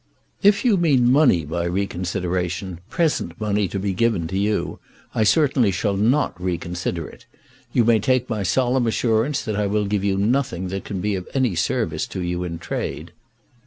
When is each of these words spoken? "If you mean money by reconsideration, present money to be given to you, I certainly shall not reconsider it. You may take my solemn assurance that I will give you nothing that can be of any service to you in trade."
"If 0.41 0.65
you 0.65 0.77
mean 0.77 1.11
money 1.11 1.45
by 1.45 1.65
reconsideration, 1.65 2.79
present 2.89 3.39
money 3.39 3.67
to 3.67 3.77
be 3.77 3.93
given 3.93 4.25
to 4.29 4.35
you, 4.35 4.79
I 5.13 5.23
certainly 5.23 5.69
shall 5.69 5.95
not 5.95 6.33
reconsider 6.43 7.07
it. 7.07 7.27
You 7.71 7.85
may 7.85 7.99
take 7.99 8.27
my 8.27 8.41
solemn 8.41 8.87
assurance 8.87 9.43
that 9.43 9.57
I 9.57 9.67
will 9.67 9.85
give 9.85 10.03
you 10.03 10.17
nothing 10.17 10.69
that 10.69 10.85
can 10.85 11.01
be 11.01 11.13
of 11.13 11.27
any 11.35 11.53
service 11.53 12.07
to 12.07 12.19
you 12.19 12.43
in 12.43 12.57
trade." 12.57 13.11